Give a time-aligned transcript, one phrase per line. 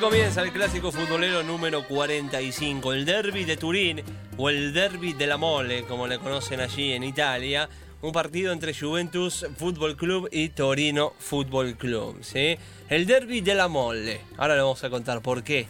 [0.00, 4.02] Comienza el clásico futbolero número 45, el derby de Turín
[4.36, 7.68] o el derby de la Mole, como le conocen allí en Italia.
[8.00, 12.18] Un partido entre Juventus Fútbol Club y Torino Fútbol Club.
[12.20, 12.56] ¿sí?
[12.88, 14.20] El derby de la Mole.
[14.36, 15.66] Ahora le vamos a contar por qué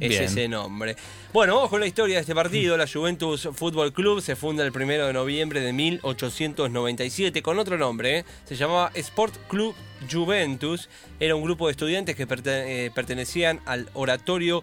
[0.00, 0.22] es Bien.
[0.24, 0.96] ese nombre.
[1.32, 2.76] Bueno, vamos con la historia de este partido.
[2.76, 8.18] La Juventus Fútbol Club se funda el 1 de noviembre de 1897 con otro nombre.
[8.18, 8.24] ¿eh?
[8.44, 9.74] Se llamaba Sport Club
[10.10, 10.88] Juventus.
[11.20, 14.62] Era un grupo de estudiantes que eh, pertenecían al oratorio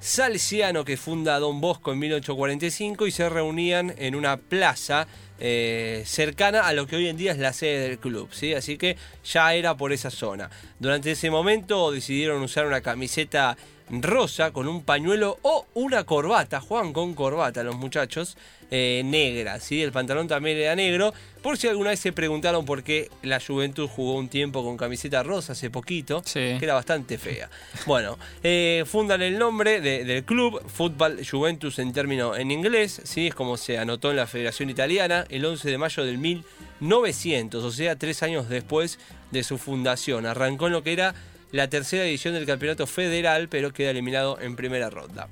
[0.00, 5.06] salesiano que funda Don Bosco en 1845 y se reunían en una plaza
[5.40, 8.54] eh, cercana a lo que hoy en día es la sede del club, ¿sí?
[8.54, 10.50] Así que ya era por esa zona.
[10.78, 13.56] Durante ese momento decidieron usar una camiseta
[13.90, 18.36] rosa con un pañuelo o una corbata, juegan con corbata los muchachos,
[18.70, 19.82] eh, negra, ¿sí?
[19.82, 23.88] El pantalón también era negro, por si alguna vez se preguntaron por qué la Juventud
[23.88, 26.56] jugó un tiempo con camiseta rosa hace poquito, Sí.
[26.58, 27.48] que era bastante fea.
[27.86, 33.28] Bueno, eh, fundan el nombre de- del club, Fútbol Juventus en término en inglés, ¿sí?
[33.28, 37.70] es como se anotó en la Federación Italiana el 11 de mayo del 1900, o
[37.72, 38.98] sea, tres años después
[39.30, 40.26] de su fundación.
[40.26, 41.14] Arrancó en lo que era
[41.52, 45.28] la tercera edición del campeonato federal, pero queda eliminado en primera ronda.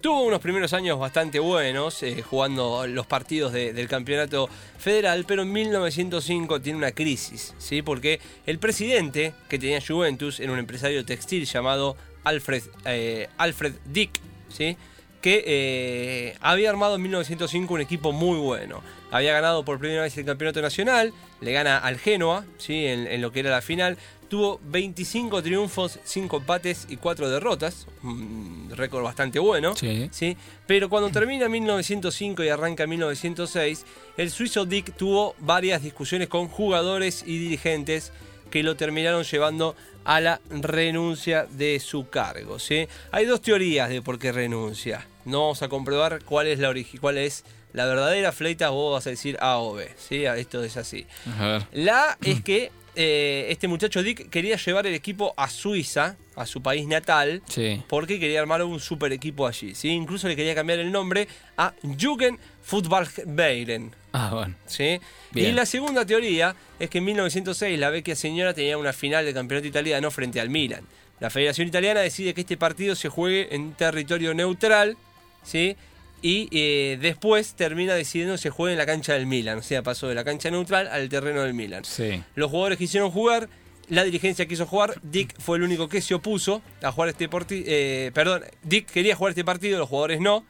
[0.00, 5.42] Tuvo unos primeros años bastante buenos eh, jugando los partidos de- del campeonato federal, pero
[5.42, 7.80] en 1905 tiene una crisis, ¿sí?
[7.80, 14.20] porque el presidente que tenía Juventus era un empresario textil llamado Alfred, eh, Alfred Dick,
[14.50, 14.76] ¿sí?
[15.24, 18.82] Que eh, había armado en 1905 un equipo muy bueno.
[19.10, 22.84] Había ganado por primera vez el campeonato nacional, le gana al Genoa ¿sí?
[22.84, 23.96] en, en lo que era la final.
[24.28, 27.86] Tuvo 25 triunfos, 5 empates y 4 derrotas.
[28.02, 29.74] Un récord bastante bueno.
[29.74, 30.10] Sí.
[30.12, 30.36] ¿sí?
[30.66, 33.86] Pero cuando termina 1905 y arranca 1906,
[34.18, 38.12] el suizo Dick tuvo varias discusiones con jugadores y dirigentes
[38.50, 42.58] que lo terminaron llevando a la renuncia de su cargo.
[42.58, 42.86] ¿sí?
[43.10, 45.06] Hay dos teorías de por qué renuncia.
[45.24, 49.10] No vamos a comprobar cuál es la cuál es la verdadera fleita, vos vas a
[49.10, 49.88] decir A o B.
[49.96, 50.24] ¿sí?
[50.24, 51.06] Esto es así.
[51.38, 51.66] A ver.
[51.72, 56.62] La es que eh, este muchacho Dick quería llevar el equipo a Suiza, a su
[56.62, 57.82] país natal, Sí.
[57.88, 59.74] porque quería armar un super equipo allí.
[59.74, 59.88] ¿sí?
[59.88, 63.92] Incluso le quería cambiar el nombre a Jugend Fußballverein.
[64.12, 64.54] Ah, bueno.
[64.66, 65.00] ¿sí?
[65.32, 65.50] Bien.
[65.50, 69.34] Y la segunda teoría es que en 1906 la vecchia señora tenía una final del
[69.34, 70.84] campeonato italiano frente al Milan.
[71.20, 74.96] La Federación Italiana decide que este partido se juegue en territorio neutral,
[75.44, 75.76] ¿sí?
[76.22, 79.58] Y eh, después termina decidiendo que se juegue en la cancha del Milan.
[79.58, 81.84] O sea, pasó de la cancha neutral al terreno del Milan.
[81.84, 82.22] Sí.
[82.34, 83.48] Los jugadores quisieron jugar,
[83.88, 87.66] la dirigencia quiso jugar, Dick fue el único que se opuso a jugar este partido.
[88.12, 90.46] perdón, Dick quería jugar este partido, los jugadores no,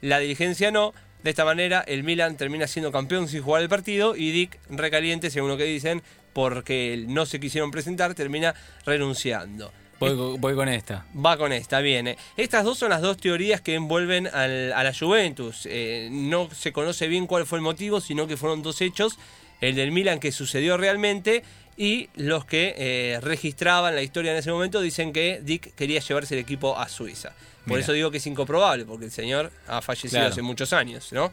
[0.00, 0.94] la dirigencia no.
[1.22, 5.30] De esta manera, el Milan termina siendo campeón sin jugar el partido y Dick, recaliente,
[5.30, 8.54] según lo que dicen, porque no se quisieron presentar, termina
[8.86, 9.72] renunciando.
[10.00, 11.04] Voy, co- voy con esta.
[11.14, 12.08] Va con esta, bien.
[12.08, 12.16] eh.
[12.36, 15.66] Estas dos son las dos teorías que envuelven al- a la Juventus.
[15.70, 19.18] Eh, no se conoce bien cuál fue el motivo, sino que fueron dos hechos.
[19.60, 21.42] El del Milan que sucedió realmente
[21.76, 26.34] y los que eh, registraban la historia en ese momento dicen que Dick quería llevarse
[26.34, 27.30] el equipo a Suiza.
[27.64, 27.80] Por Mira.
[27.80, 30.28] eso digo que es incomprobable, porque el señor ha fallecido Claro.
[30.32, 31.30] hace muchos años, ¿no?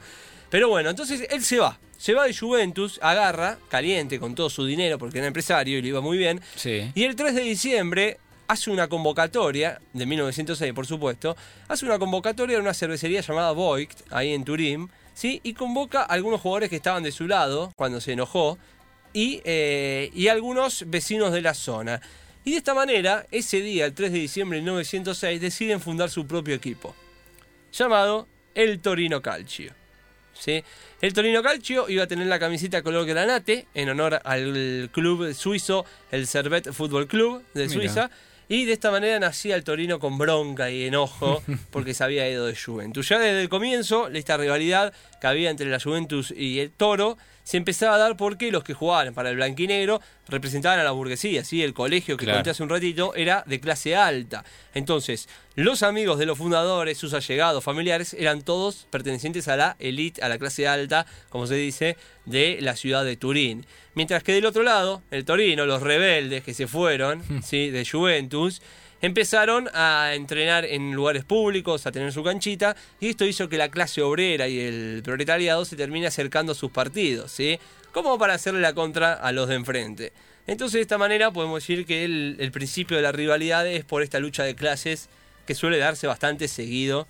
[0.49, 1.77] Pero bueno, entonces él se va.
[1.97, 5.87] Se va de Juventus, agarra, caliente, con todo su dinero, porque era empresario y le
[5.89, 6.41] iba muy bien.
[6.55, 6.91] Sí.
[6.93, 11.35] Y el 3 de diciembre hace una convocatoria, de 1906 por supuesto,
[11.67, 15.41] hace una convocatoria en una cervecería llamada Voigt, ahí en Turín, ¿sí?
[15.43, 18.57] y convoca a algunos jugadores que estaban de su lado cuando se enojó,
[19.13, 22.01] y, eh, y algunos vecinos de la zona.
[22.43, 26.27] Y de esta manera, ese día, el 3 de diciembre de 1906, deciden fundar su
[26.27, 26.93] propio equipo,
[27.71, 29.73] llamado el Torino Calcio.
[30.33, 30.63] ¿sí?
[31.01, 35.85] El Torino Calcio iba a tener la camiseta color granate en honor al club suizo,
[36.11, 37.73] el Servet Fútbol Club de Mira.
[37.73, 38.11] Suiza.
[38.47, 42.45] Y de esta manera nacía el Torino con bronca y enojo porque se había ido
[42.45, 43.09] de Juventus.
[43.09, 47.57] Ya desde el comienzo, esta rivalidad que había entre la Juventus y el Toro se
[47.57, 51.45] empezaba a dar porque los que jugaban para el blanquinegro representaban a la burguesía.
[51.45, 51.61] ¿sí?
[51.63, 52.39] El colegio que Claro.
[52.39, 54.43] conté hace un ratito era de clase alta.
[54.73, 60.21] Entonces, los amigos de los fundadores, sus allegados, familiares, eran todos pertenecientes a la elite,
[60.23, 61.95] a la clase alta, como se dice,
[62.25, 63.65] de la ciudad de Turín.
[63.93, 67.69] Mientras que del otro lado, el Torino, los rebeldes que se fueron, ¿sí?
[67.69, 68.61] de Juventus,
[69.01, 73.69] empezaron a entrenar en lugares públicos, a tener su canchita, y esto hizo que la
[73.69, 77.59] clase obrera y el proletariado se termine acercando a sus partidos, ¿sí?
[77.91, 80.13] Como para hacerle la contra a los de enfrente.
[80.47, 84.03] Entonces, de esta manera podemos decir que el, el principio de la rivalidad es por
[84.03, 85.09] esta lucha de clases
[85.47, 87.07] que suele darse bastante seguido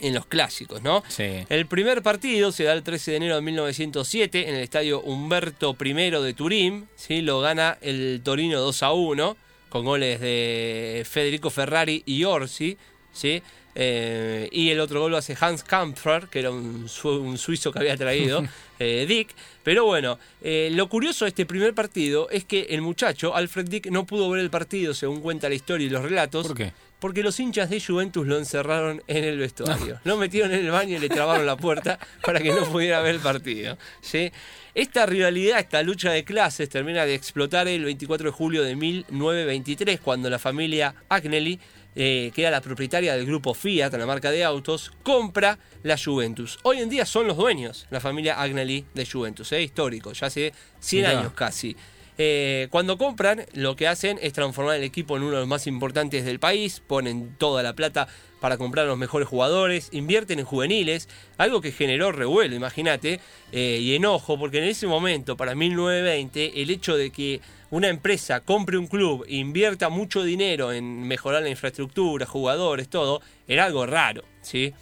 [0.00, 1.02] en los clásicos, ¿no?
[1.08, 1.44] Sí.
[1.48, 5.76] El primer partido se da el 13 de enero de 1907 en el estadio Humberto
[5.78, 7.22] I de Turín, ¿sí?
[7.22, 9.36] Lo gana el Torino 2 a 1
[9.72, 12.76] con goles de Federico Ferrari y Orsi,
[13.12, 13.42] ¿sí?
[13.74, 17.72] Eh, y el otro gol lo hace Hans Kampfer, que era un, su- un suizo
[17.72, 18.44] que había traído
[18.78, 19.30] eh, Dick.
[19.62, 23.86] Pero bueno, eh, lo curioso de este primer partido es que el muchacho, Alfred Dick,
[23.86, 26.46] no pudo ver el partido, según cuenta la historia y los relatos.
[26.48, 26.72] ¿Por qué?
[27.02, 29.98] Porque los hinchas de Juventus lo encerraron en el vestuario.
[30.04, 33.16] Lo metieron en el baño y le trabaron la puerta para que no pudiera ver
[33.16, 33.76] el partido.
[34.00, 34.30] ¿sí?
[34.72, 39.98] Esta rivalidad, esta lucha de clases termina de explotar el 24 de julio de 1923,
[39.98, 41.58] cuando la familia Agnelli,
[41.96, 46.60] eh, que era la propietaria del grupo Fiat, la marca de autos, compra la Juventus.
[46.62, 49.60] Hoy en día son los dueños, la familia Agnelli de Juventus, ¿eh?
[49.60, 51.18] histórico, ya hace 100 Mirá.
[51.18, 51.76] años casi.
[52.18, 55.66] Eh, cuando compran, lo que hacen es transformar el equipo en uno de los más
[55.66, 58.06] importantes del país, ponen toda la plata
[58.40, 63.20] para comprar los mejores jugadores, invierten en juveniles, algo que generó revuelo, imagínate,
[63.52, 68.40] eh, y enojo, porque en ese momento, para 1920, el hecho de que una empresa
[68.40, 73.86] compre un club e invierta mucho dinero en mejorar la infraestructura, jugadores, todo, era algo
[73.86, 74.74] raro, ¿sí?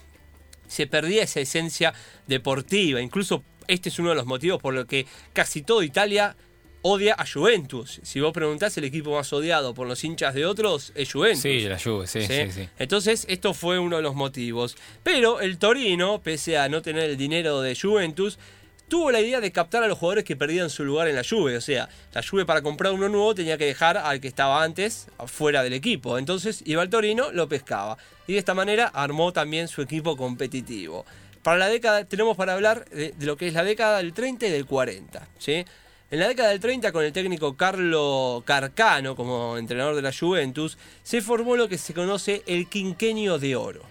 [0.70, 1.92] se perdía esa esencia
[2.28, 3.00] deportiva.
[3.00, 6.36] Incluso este es uno de los motivos por los que casi toda Italia
[6.82, 8.00] odia a Juventus.
[8.02, 11.42] Si vos preguntás, el equipo más odiado por los hinchas de otros es Juventus.
[11.42, 12.26] Sí, la Juve, sí, ¿sí?
[12.26, 12.68] sí, sí.
[12.78, 14.76] Entonces, esto fue uno de los motivos.
[15.02, 18.38] Pero el Torino, pese a no tener el dinero de Juventus,
[18.88, 21.56] tuvo la idea de captar a los jugadores que perdían su lugar en la Juve.
[21.56, 25.06] O sea, la Juve para comprar uno nuevo tenía que dejar al que estaba antes
[25.26, 26.18] fuera del equipo.
[26.18, 27.98] Entonces iba al Torino, lo pescaba.
[28.26, 31.04] Y de esta manera armó también su equipo competitivo.
[31.42, 34.46] Para la década, tenemos para hablar de, de lo que es la década del 30
[34.46, 35.26] y del 40.
[35.38, 35.64] ¿sí?
[36.12, 40.76] En la década del 30, con el técnico Carlo Carcano como entrenador de la Juventus,
[41.04, 43.82] se formó lo que se conoce el quinquenio de oro.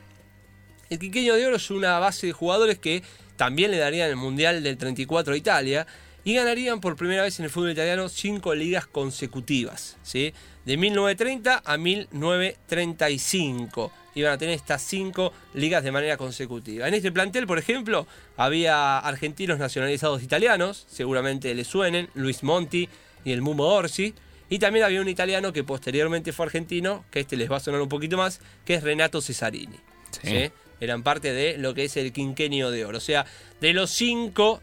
[0.89, 3.03] El quinquenio de oro es una base de jugadores que
[3.37, 5.87] también le darían el Mundial del 34 a Italia
[6.25, 10.33] y ganarían por primera vez en el fútbol italiano cinco ligas consecutivas, ¿sí?
[10.65, 13.93] de 1930 a 1935.
[14.19, 16.87] Iban a tener estas cinco ligas de manera consecutiva.
[16.87, 18.07] En este plantel, por ejemplo,
[18.37, 22.89] había argentinos nacionalizados italianos, seguramente les suenen, Luis Monti
[23.23, 24.13] y el Mumo Orsi.
[24.49, 27.81] Y también había un italiano que posteriormente fue argentino, que este les va a sonar
[27.81, 29.77] un poquito más, que es Renato Cesarini.
[30.11, 30.27] Sí.
[30.27, 30.51] ¿sí?
[30.79, 32.97] Eran parte de lo que es el quinquenio de oro.
[32.97, 33.25] O sea,
[33.61, 34.61] de los cinco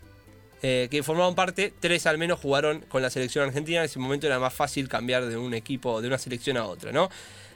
[0.62, 3.80] eh, que formaban parte, tres al menos jugaron con la selección argentina.
[3.80, 6.92] En ese momento era más fácil cambiar de un equipo, de una selección a otra,
[6.92, 7.10] ¿no?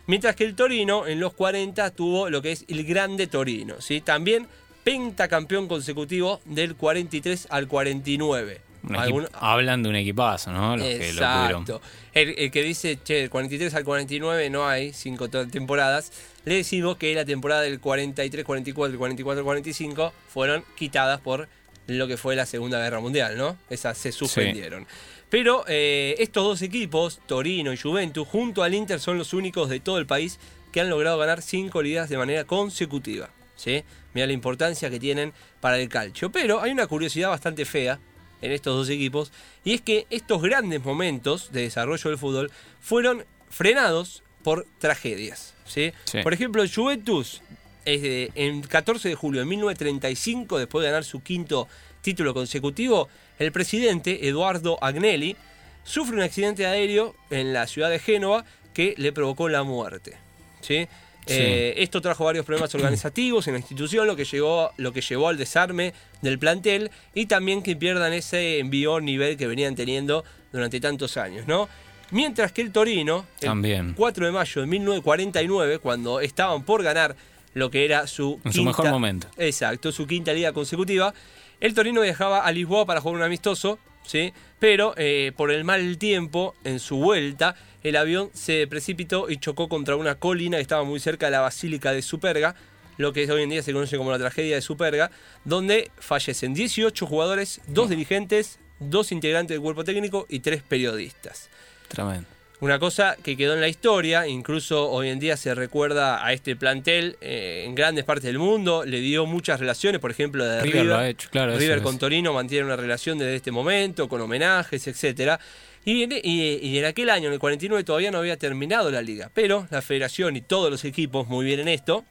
[0.07, 4.01] Mientras que el Torino en los 40 tuvo lo que es el Grande Torino, ¿sí?
[4.01, 4.47] También
[4.85, 8.61] pentacampeón consecutivo del 43 al 49.
[8.83, 10.77] Un equip- Algún- Hablan de un equipazo, ¿no?
[10.77, 11.21] Los que lo.
[11.21, 11.83] Exacto.
[12.15, 16.13] El, el que dice, che, del 43 al 49 no hay cinco temporadas,
[16.47, 21.47] le decimos que la temporada del 43, 44, del 44 al 45 fueron quitadas por
[21.87, 23.59] lo que fue la Segunda Guerra Mundial, ¿no?
[23.69, 24.87] Esas se suspendieron.
[25.31, 29.79] Pero eh, estos dos equipos, Torino y Juventus, junto al Inter, son los únicos de
[29.81, 30.39] todo el país
[30.73, 33.31] que han logrado ganar cinco ligas de manera consecutiva.
[33.57, 33.85] ¿sí?
[34.13, 36.31] Mira la importancia que tienen para el calcio.
[36.33, 38.01] Pero hay una curiosidad bastante fea
[38.43, 39.33] en estos dos equipos,
[39.65, 45.53] y es que estos grandes momentos de desarrollo del fútbol fueron frenados por tragedias.
[45.67, 45.93] ¿sí?
[46.07, 46.19] Sí.
[46.23, 47.43] Por ejemplo, Juventus,
[47.85, 51.69] es de- en 14 de julio de 1935, después de ganar su quinto
[52.03, 55.37] título consecutivo, el presidente Eduardo Agnelli
[55.85, 60.17] sufre un accidente aéreo en la ciudad de Génova que le provocó la muerte.
[60.61, 60.87] ¿sí?
[61.27, 61.35] Sí.
[61.37, 65.29] Eh, esto trajo varios problemas organizativos en la institución, lo que, llegó, lo que llevó
[65.29, 65.93] al desarme
[66.23, 71.47] del plantel y también que pierdan ese envío nivel que venían teniendo durante tantos años.
[71.47, 71.69] ¿no?
[72.11, 73.95] Mientras que el Torino, el También.
[73.97, 77.15] 4 de mayo de 1949, cuando estaban por ganar
[77.55, 79.29] lo que era su En su mejor momento.
[79.37, 81.15] Exacto, su quinta liga consecutiva.
[81.61, 84.33] El Torino viajaba a Lisboa para jugar un amistoso, ¿sí?
[84.59, 89.69] Pero eh, por el mal tiempo, en su vuelta, el avión se precipitó y chocó
[89.69, 92.55] contra una colina que estaba muy cerca de la Basílica de Superga,
[92.97, 95.11] lo que hoy en día se conoce como la tragedia de Superga,
[95.45, 101.51] donde fallecen 18 jugadores, dos dirigentes, dos integrantes del cuerpo técnico y tres periodistas.
[101.89, 102.40] Tremendo.
[102.61, 106.57] Una cosa que quedó en la historia, incluso hoy en día se recuerda a este
[106.57, 110.85] plantel eh, en grandes partes del mundo, le dio muchas relaciones, por ejemplo, de River,
[110.85, 114.87] lo ha hecho, claro, River con Torino mantiene una relación desde este momento, con homenajes,
[114.87, 115.41] etcétera.
[115.87, 119.31] Y en, y en, aquel año, en el 49, todavía no había terminado la liga,
[119.33, 122.05] pero la federación y todos los equipos, muy bien en esto,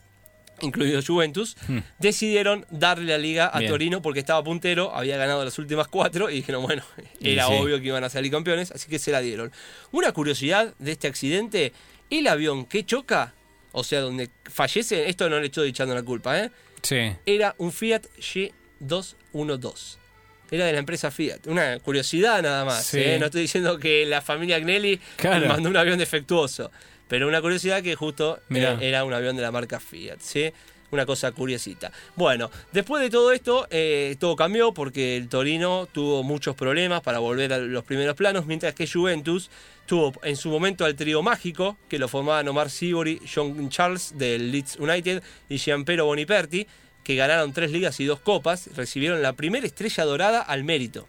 [0.61, 1.77] incluido Juventus, hmm.
[1.99, 6.35] decidieron darle la liga a Torino porque estaba puntero, había ganado las últimas cuatro y
[6.35, 6.83] dijeron, bueno,
[7.21, 9.51] era obvio que iban a salir campeones, así que se la dieron.
[9.91, 11.73] Una curiosidad de este accidente,
[12.09, 13.33] el avión que choca,
[13.71, 16.51] o sea, donde fallece, esto no le estoy echando la culpa, ¿eh?
[16.81, 17.11] Sí.
[17.25, 19.97] Era un Fiat G212.
[20.51, 21.47] Era de la empresa Fiat.
[21.47, 22.93] Una curiosidad nada más.
[22.93, 23.17] ¿eh?
[23.19, 24.99] No estoy diciendo que la familia Agnelli
[25.47, 26.71] mandó un avión defectuoso.
[27.09, 30.53] Pero una curiosidad que justo era, un avión de la marca Fiat, ¿sí?
[30.91, 31.91] Una cosa curiosita.
[32.15, 37.19] Bueno, después de todo esto, eh, todo cambió porque el Torino tuvo muchos problemas para
[37.19, 39.49] volver a los primeros planos, mientras que Juventus
[39.85, 44.51] tuvo en su momento al trío mágico, que lo formaban Omar Sibori, John Charles del
[44.51, 46.67] Leeds United y Gianpero Boniperti,
[47.03, 51.07] que ganaron tres ligas y dos copas, recibieron la primera estrella dorada al mérito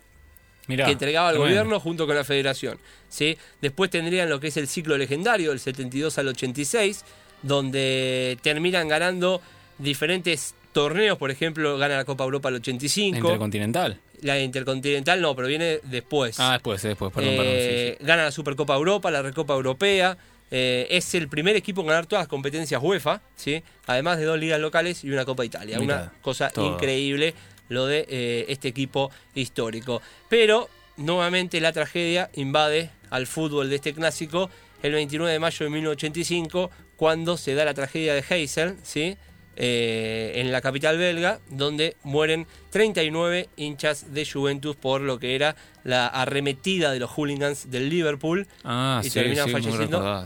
[0.77, 2.79] que entregaba al gobierno junto con la federación.
[3.09, 3.37] ¿sí?
[3.61, 7.05] Después tendrían lo que es el ciclo legendario, del 72 al 86,
[7.43, 9.41] donde terminan ganando
[9.79, 13.17] diferentes torneos, por ejemplo, gana la Copa Europa el 85.
[13.17, 13.99] Intercontinental.
[14.23, 16.39] La Intercontinental no, pero viene después.
[16.39, 17.53] Ah, después, después, perdón, perdón.
[17.57, 20.17] Eh, gana la Supercopa Europa, la Recopa Europea.
[20.53, 23.63] Eh, es el primer equipo en ganar todas las competencias UEFA, ¿sí?
[23.87, 25.79] además de dos ligas locales y una Copa Italia.
[25.79, 27.35] una cosa increíble
[27.71, 30.03] lo de eh, este equipo histórico.
[30.29, 34.51] Pero nuevamente la tragedia invade al fútbol de este clásico
[34.83, 39.17] el 29 de mayo de 1985, cuando se da la tragedia de Heysel, ¿sí?
[39.63, 45.55] Eh, en la capital belga, donde mueren 39 hinchas de Juventus por lo que era
[45.85, 50.25] la arremetida de los hooligans del Liverpool ah, y terminan falleciendo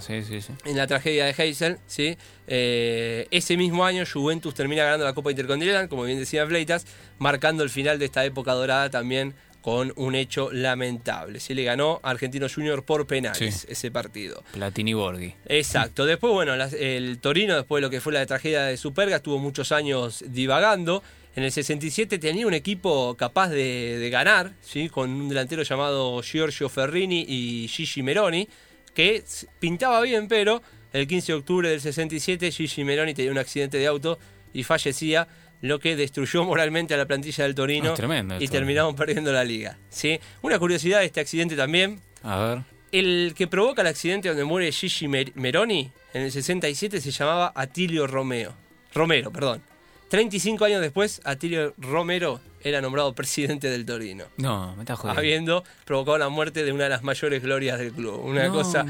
[0.64, 1.78] en la tragedia de Heysel.
[1.88, 2.16] ¿sí?
[2.46, 6.86] Eh, ese mismo año Juventus termina ganando la Copa Intercontinental, como bien decía Fleitas,
[7.18, 9.34] marcando el final de esta época dorada también
[9.64, 11.40] con un hecho lamentable.
[11.40, 14.44] Se le ganó a Argentino Junior por penales ese partido.
[14.52, 15.32] Platini Borghi.
[15.46, 16.04] Exacto.
[16.04, 19.72] Después, bueno, el Torino, después de lo que fue la tragedia de Superga, estuvo muchos
[19.72, 21.02] años divagando.
[21.34, 24.90] En el 67 tenía un equipo capaz de, ganar, ¿sí?
[24.90, 28.46] con un delantero llamado Giorgio Ferrini y Gigi Meroni,
[28.92, 29.24] que
[29.60, 30.60] pintaba bien, pero
[30.92, 34.18] el 15 de octubre del 67 Gigi Meroni tenía un accidente de auto
[34.52, 35.26] y fallecía
[35.64, 39.78] lo que destruyó moralmente a la plantilla del Torino ah, y terminamos perdiendo la liga.
[39.88, 40.20] ¿sí?
[40.42, 42.00] Una curiosidad de este accidente también.
[42.22, 42.58] A ver.
[42.92, 48.06] El que provoca el accidente donde muere Gigi Meroni en el 67 se llamaba Atilio
[48.06, 48.54] Romeo.
[48.92, 49.62] Romero, perdón.
[50.08, 54.24] 35 años después, Atilio Romero era nombrado presidente del Torino.
[54.38, 55.20] No, me está jodiendo.
[55.20, 58.24] Habiendo provocado la muerte de una de las mayores glorias del club.
[58.24, 58.86] Una cosa.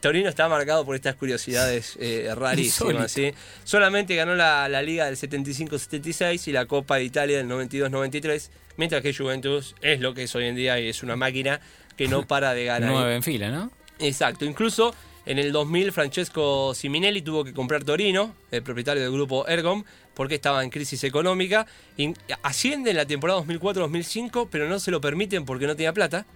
[0.00, 3.10] Torino está marcado por estas curiosidades eh, rarísimas.
[3.10, 3.34] ¿sí?
[3.64, 9.12] Solamente ganó la, Liga del 75-76 y la Copa de Italia del 92-93, mientras que
[9.12, 11.60] Juventus es lo que es hoy en día y es una máquina
[11.96, 12.90] que no para de ganar.
[12.90, 13.72] Nueve en fila, ¿no?
[13.98, 14.44] Exacto.
[14.44, 14.94] Incluso
[15.26, 20.36] en el 2000 Francesco Siminelli tuvo que comprar Torino, el propietario del grupo Ergom, porque
[20.36, 21.66] estaba en crisis económica.
[22.42, 26.26] asciende en la temporada 2004-2005, pero no se lo permiten porque no tenía plata.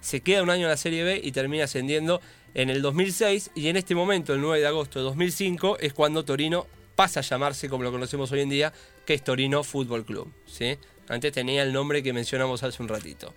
[0.00, 2.20] Se queda un año en la Serie B y termina ascendiendo
[2.54, 3.50] en el 2006.
[3.56, 7.22] Y en este momento, el 9 de agosto de 2005, es cuando Torino pasa a
[7.24, 8.72] llamarse como lo conocemos hoy en día,
[9.04, 10.32] que es Torino Fútbol Club.
[10.46, 10.78] ¿sí?
[11.08, 13.34] Antes tenía el nombre que mencionamos hace un ratito.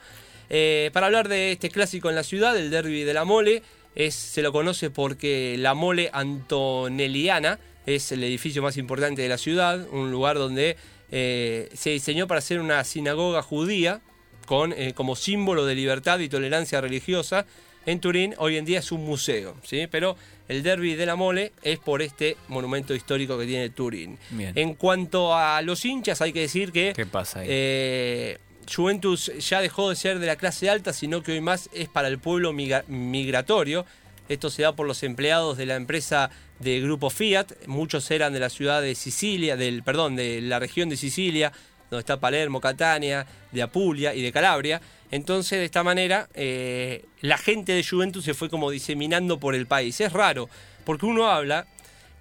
[0.52, 3.62] Eh, para hablar de este clásico en la ciudad, el derby de la Mole,
[4.00, 9.38] es, se lo conoce porque la Mole Antonelliana es el edificio más importante de la
[9.38, 10.78] ciudad, un lugar donde
[11.12, 14.00] eh, se diseñó para ser una sinagoga judía
[14.46, 17.46] con, eh, como símbolo de libertad y tolerancia religiosa.
[17.86, 19.88] En Turín hoy en día es un museo, ¿sí?
[19.92, 20.16] pero
[20.48, 24.18] el derby de la mole es por este monumento histórico que tiene Turín.
[24.56, 28.38] En cuanto a los hinchas, hay que decir que ¿Qué pasa eh,
[28.74, 32.08] Juventus ya dejó de ser de la clase alta, sino que hoy más es para
[32.08, 33.86] el pueblo migratorio.
[34.28, 37.66] Esto se da por los empleados de la empresa de Grupo Fiat.
[37.66, 41.52] Muchos eran de la ciudad de Sicilia, del, perdón, de la región de Sicilia,
[41.90, 44.82] donde está Palermo, Catania, de Apulia y de Calabria.
[45.10, 49.66] Entonces, de esta manera, eh, la gente de Juventus se fue como diseminando por el
[49.66, 50.00] país.
[50.00, 50.48] Es raro,
[50.86, 51.66] porque uno habla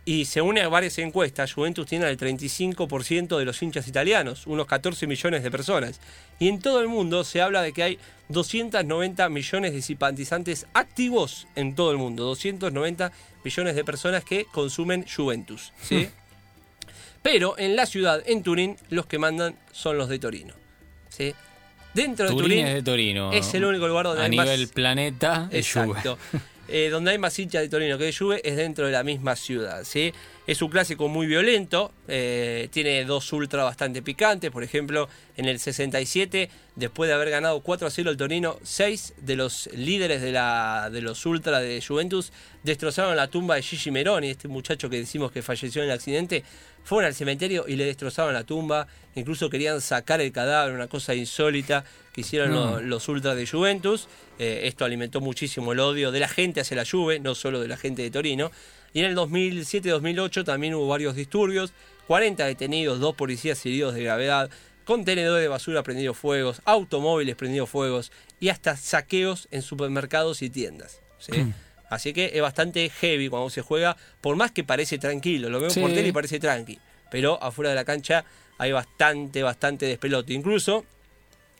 [0.09, 4.67] y se une a varias encuestas, Juventus tiene el 35% de los hinchas italianos, unos
[4.67, 6.01] 14 millones de personas.
[6.39, 7.99] Y en todo el mundo se habla de que hay
[8.31, 12.25] 290 millones de simpatizantes activos en todo el mundo.
[12.25, 13.13] 290
[13.45, 15.75] millones de personas que consumen Juventus.
[15.83, 16.09] ¿sí?
[17.23, 20.55] Pero en la ciudad, en Turín, los que mandan son los de Torino.
[21.11, 21.35] ¿sí?
[21.93, 23.31] Dentro de Turín, es, de Torino.
[23.31, 26.17] es el único lugar donde a nivel planeta Exacto.
[26.69, 29.37] eh, donde hay más hinchas de Torino que de Juve es dentro de la misma
[29.37, 29.85] ciudad.
[29.85, 30.13] ¿sí?
[30.47, 35.59] Es un clásico muy violento, eh, tiene dos ultras bastante picantes, por ejemplo, en el
[35.59, 40.33] 67, después de haber ganado 4 a 0 el Torino, seis de los líderes de,
[40.33, 42.33] la, de los ultras de Juventus
[42.63, 46.45] destrozaron la tumba de Gigi Meroni, este muchacho que decimos que falleció en el accidente,
[46.85, 51.15] fueron al cementerio y le destrozaron la tumba, incluso querían sacar el cadáver, una cosa
[51.15, 51.85] insólita
[52.19, 54.09] que hicieron los, ultras de Juventus.
[54.41, 57.69] Eh, esto alimentó muchísimo el odio de la gente hacia la Juve, no solo de
[57.69, 58.51] la gente de Torino.
[58.93, 61.73] Y en el 2007-2008 también hubo varios disturbios,
[62.09, 64.51] 40 detenidos, dos policías heridos de gravedad,
[64.85, 68.11] contenedores de basura prendidos fuegos, automóviles prendidos fuegos
[68.41, 71.01] y hasta saqueos en supermercados y tiendas.
[71.29, 71.53] Hmm.
[71.89, 75.51] Así que es bastante heavy cuando se juega, por más que parece tranquilo.
[75.51, 76.81] Lo veo por tele y parece tranqui.
[77.13, 78.25] Pero afuera de la cancha
[78.59, 80.33] hay bastante, bastante despelote.
[80.33, 80.85] Incluso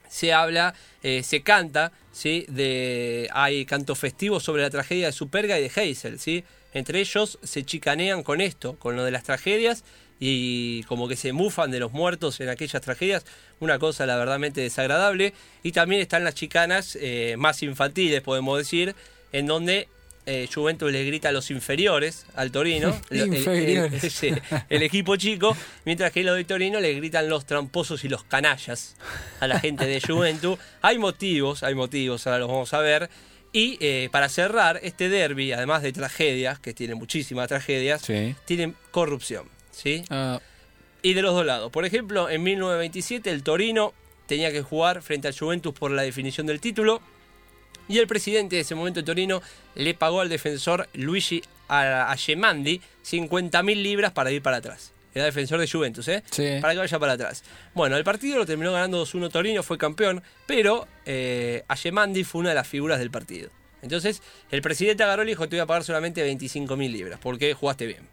[0.09, 2.47] se habla, eh, se canta, ¿sí?
[2.49, 6.45] De, hay cantos festivos sobre la tragedia de Superga y de Heysel, ¿sí?
[6.73, 9.85] Entre ellos se chicanean con esto, con lo de las tragedias
[10.21, 13.25] y como que se mufan de los muertos en aquellas tragedias,
[13.61, 15.33] una cosa la verdadmente desagradable.
[15.63, 18.95] Y también están las chicanas eh, más infantiles, podemos decir,
[19.33, 19.89] en donde
[20.31, 25.57] eh, Juventus le grita a los inferiores al Torino, el, equipo chico,
[25.87, 28.97] mientras que los de Torino le gritan los tramposos y los canallas
[29.41, 30.59] a la gente de Juventus.
[30.83, 33.09] Hay motivos, hay motivos, ahora los vamos a ver.
[33.55, 38.03] Y eh, para cerrar, este derby, además de tragedias, que tiene muchísimas tragedias,
[38.45, 39.49] tiene corrupción.
[39.71, 40.05] ¿sí?
[40.11, 40.41] Ah.
[41.01, 41.73] Y de los dos lados.
[41.73, 43.95] Por ejemplo, en 1927 el Torino
[44.27, 47.01] tenía que jugar frente al Juventus por la definición del título
[47.89, 49.43] y el presidente de ese momento de Torino
[49.75, 54.93] le pagó al defensor Luigi Agemandi 50.000 libras para ir para atrás.
[55.15, 56.23] Era defensor de Juventus, ¿eh?
[56.61, 57.43] Para que vaya para atrás.
[57.75, 61.65] Bueno, el partido lo terminó ganando 2-1 Torino, fue campeón, pero eh,
[62.25, 63.51] fue una de las figuras del partido.
[63.83, 67.87] Entonces, el presidente agarró y dijo: Te voy a pagar solamente 25.000 libras, porque jugaste
[67.87, 68.09] bien.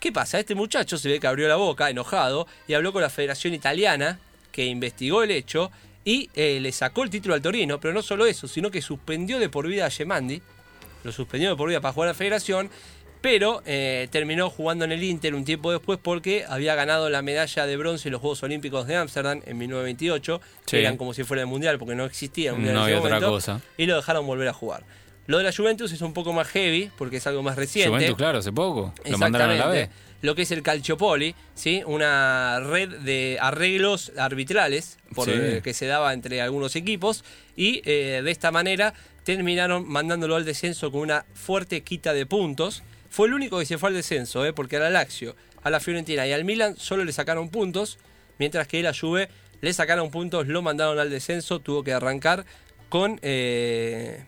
[0.00, 0.38] ¿Qué pasa?
[0.38, 4.18] Este muchacho se ve que abrió la boca, enojado, y habló con la Federación Italiana,
[4.50, 5.70] que investigó el hecho,
[6.04, 9.38] y eh, le sacó el título al Torino, pero no solo eso, sino que suspendió
[9.38, 10.42] de por vida a Gemandi,
[11.04, 12.70] lo suspendió de por vida para jugar a la federación,
[13.20, 17.66] pero eh, terminó jugando en el Inter un tiempo después porque había ganado la medalla
[17.66, 21.42] de bronce en los Juegos Olímpicos de Ámsterdam en 1928, que eran como si fuera
[21.42, 23.60] el Mundial porque no existía Mundial no había otra cosa.
[23.76, 24.84] y lo dejaron volver a jugar.
[25.26, 27.90] Lo de la Juventus es un poco más heavy porque es algo más reciente.
[27.90, 28.94] Juventus, claro, hace poco.
[29.04, 29.90] Lo mandaron a la B
[30.22, 31.82] lo que es el Calciopoli, ¿sí?
[31.86, 35.28] una red de arreglos arbitrales por,
[35.62, 37.24] que se daba entre algunos equipos
[37.56, 42.82] y eh, de esta manera terminaron mandándolo al descenso con una fuerte quita de puntos.
[43.08, 44.52] Fue el único que se fue al descenso, ¿eh?
[44.52, 47.98] porque a la Lazio, a la Fiorentina y al Milan solo le sacaron puntos,
[48.38, 49.28] mientras que la Juve
[49.60, 52.44] le sacaron puntos, lo mandaron al descenso, tuvo que arrancar
[52.88, 54.24] con eh,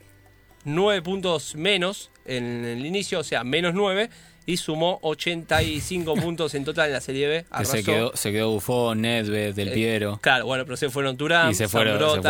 [0.65, 4.11] nueve puntos menos en el inicio, o sea, menos nueve
[4.47, 7.65] y sumó 85 puntos en total en la Serie B.
[7.65, 10.19] se quedó, se quedó Buffon, Nedved, Del eh, Piero.
[10.23, 12.23] claro, bueno, pero se fueron Turán, se fueron,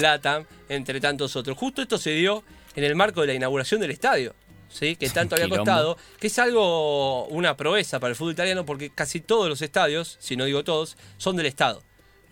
[0.00, 1.56] Latam, entre tantos otros.
[1.56, 2.42] Justo esto se dio
[2.74, 4.34] en el marco de la inauguración del estadio.
[4.70, 4.96] ¿sí?
[4.96, 9.20] que tanto había costado, que es algo, una proeza para el fútbol italiano, porque casi
[9.20, 11.82] todos los estadios, si no digo todos, son del Estado.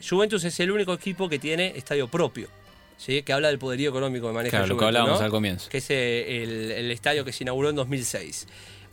[0.07, 2.49] Juventus es el único equipo que tiene estadio propio.
[2.99, 3.23] ¿sí?
[3.23, 5.69] que habla del poderío económico que maneja claro, Juventus, lo que hablábamos al comienzo.
[5.69, 8.47] Que es el, el, estadio que se inauguró en 2006.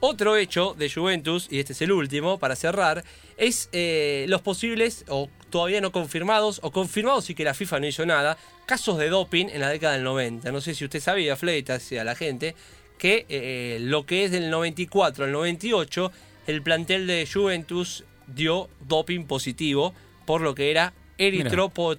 [0.05, 3.05] Otro hecho de Juventus, y este es el último para cerrar,
[3.37, 7.87] es eh, los posibles, o todavía no confirmados, o confirmados y que la FIFA no
[7.87, 10.51] hizo nada, casos de doping en la década del 90.
[10.51, 12.53] No sé si usted sabía, Fleita, a la gente,
[12.97, 16.11] que eh, lo que es del 94 al 98,
[16.47, 19.93] el plantel de Juventus dio doping positivo
[20.25, 21.95] por lo que era eritropo,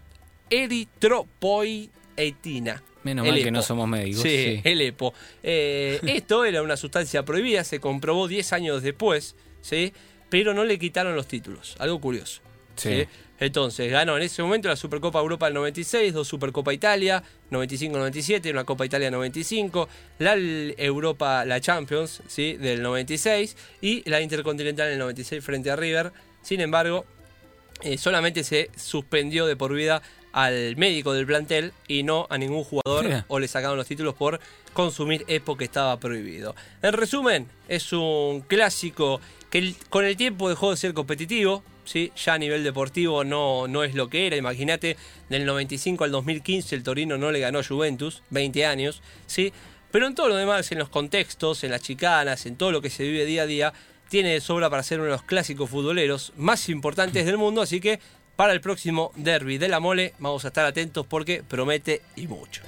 [0.50, 2.82] eritropoietina.
[3.04, 4.22] Menos mal que no somos médicos.
[4.22, 5.14] Sí, el EPO.
[5.42, 9.92] Eh, esto era una sustancia prohibida, se comprobó 10 años después, ¿sí?
[10.30, 11.76] pero no le quitaron los títulos.
[11.78, 12.40] Algo curioso.
[12.76, 13.06] Sí.
[13.38, 18.64] Entonces, ganó en ese momento la Supercopa Europa del 96, dos Supercopa Italia, 95-97, una
[18.64, 19.88] Copa Italia 95,
[20.18, 22.56] la Europa, la Champions, ¿sí?
[22.56, 26.12] del 96 y la Intercontinental del 96 frente a River.
[26.42, 27.04] Sin embargo,
[27.82, 30.00] eh, solamente se suspendió de por vida
[30.34, 34.40] al médico del plantel y no a ningún jugador o le sacaron los títulos por
[34.72, 36.56] consumir EPO que estaba prohibido.
[36.82, 42.10] En resumen, es un clásico que con el tiempo dejó de ser competitivo, ¿sí?
[42.16, 44.34] ya a nivel deportivo no, no es lo que era.
[44.34, 44.96] Imagínate,
[45.28, 49.52] del 95 al 2015 el Torino no le ganó a Juventus, 20 años, ¿sí?
[49.92, 52.90] pero en todo lo demás, en los contextos, en las chicanas, en todo lo que
[52.90, 53.72] se vive día a día,
[54.08, 57.80] tiene de sobra para ser uno de los clásicos futboleros más importantes del mundo, así
[57.80, 58.00] que
[58.36, 60.14] para el próximo derby de la mole.
[60.18, 62.62] Vamos a estar atentos porque promete y mucho.